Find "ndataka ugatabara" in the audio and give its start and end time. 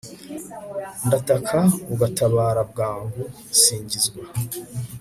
1.07-2.61